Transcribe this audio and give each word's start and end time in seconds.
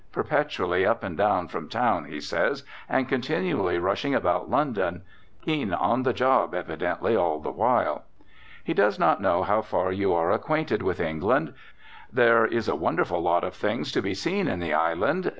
Perpetually 0.11 0.83
up 0.83 1.03
and 1.03 1.15
down 1.15 1.47
from 1.47 1.69
town, 1.69 2.05
he 2.05 2.19
says, 2.19 2.63
and 2.89 3.07
continually 3.07 3.77
rushing 3.77 4.15
about 4.15 4.49
London. 4.49 5.03
Keen 5.43 5.75
on 5.75 6.01
the 6.01 6.11
job, 6.11 6.55
evidently, 6.55 7.15
all 7.15 7.37
the 7.39 7.51
while. 7.51 8.05
He 8.63 8.73
does 8.73 8.97
not 8.97 9.21
know 9.21 9.43
how 9.43 9.61
far 9.61 9.91
you 9.91 10.11
are 10.15 10.31
acquainted 10.31 10.81
with 10.81 10.99
England; 10.99 11.53
"there 12.11 12.47
is 12.47 12.67
a 12.67 12.75
wonderful 12.75 13.21
lot 13.21 13.43
of 13.43 13.53
things 13.53 13.91
to 13.91 14.01
be 14.01 14.15
seen 14.15 14.47
in 14.47 14.59
the 14.59 14.73
island." 14.73 15.29